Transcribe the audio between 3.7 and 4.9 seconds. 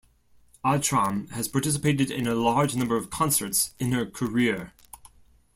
in her career.